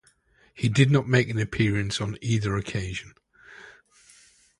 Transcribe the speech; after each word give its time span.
He 0.55 0.67
did 0.67 0.89
not 0.89 1.07
make 1.07 1.29
an 1.29 1.37
appearance 1.37 2.01
on 2.01 2.17
either 2.21 2.55
occasion. 2.55 3.13